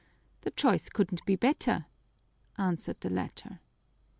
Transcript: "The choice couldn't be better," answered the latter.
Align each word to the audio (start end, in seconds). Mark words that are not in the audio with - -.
"The 0.41 0.49
choice 0.49 0.89
couldn't 0.89 1.23
be 1.27 1.35
better," 1.35 1.85
answered 2.57 3.01
the 3.01 3.11
latter. 3.13 3.59